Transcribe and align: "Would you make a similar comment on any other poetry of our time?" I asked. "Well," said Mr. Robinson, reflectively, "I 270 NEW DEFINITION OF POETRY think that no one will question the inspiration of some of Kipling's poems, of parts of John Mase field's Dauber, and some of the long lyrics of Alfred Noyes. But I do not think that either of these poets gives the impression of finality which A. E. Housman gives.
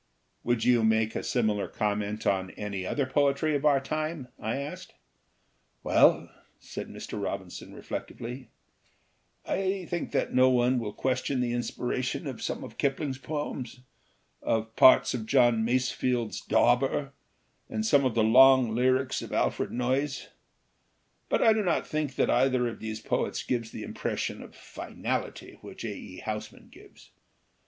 "Would 0.43 0.63
you 0.65 0.83
make 0.83 1.15
a 1.15 1.21
similar 1.21 1.67
comment 1.67 2.25
on 2.25 2.49
any 2.57 2.87
other 2.87 3.05
poetry 3.05 3.55
of 3.55 3.65
our 3.65 3.79
time?" 3.79 4.29
I 4.39 4.57
asked. 4.57 4.95
"Well," 5.83 6.31
said 6.59 6.87
Mr. 6.89 7.21
Robinson, 7.21 7.75
reflectively, 7.75 8.49
"I 9.45 9.85
270 9.85 9.85
NEW 9.85 9.85
DEFINITION 9.85 9.85
OF 9.85 9.85
POETRY 9.85 9.99
think 9.99 10.11
that 10.11 10.41
no 10.41 10.49
one 10.49 10.79
will 10.79 10.93
question 10.93 11.39
the 11.39 11.53
inspiration 11.53 12.25
of 12.25 12.41
some 12.41 12.63
of 12.63 12.79
Kipling's 12.79 13.19
poems, 13.19 13.81
of 14.41 14.75
parts 14.75 15.13
of 15.13 15.27
John 15.27 15.63
Mase 15.63 15.91
field's 15.91 16.41
Dauber, 16.41 17.13
and 17.69 17.85
some 17.85 18.03
of 18.03 18.15
the 18.15 18.23
long 18.23 18.73
lyrics 18.73 19.21
of 19.21 19.31
Alfred 19.31 19.69
Noyes. 19.71 20.29
But 21.29 21.43
I 21.43 21.53
do 21.53 21.61
not 21.61 21.85
think 21.85 22.15
that 22.15 22.31
either 22.31 22.67
of 22.67 22.79
these 22.79 23.01
poets 23.01 23.43
gives 23.43 23.69
the 23.69 23.83
impression 23.83 24.41
of 24.41 24.55
finality 24.55 25.59
which 25.61 25.83
A. 25.85 25.93
E. 25.93 26.17
Housman 26.25 26.69
gives. 26.69 27.11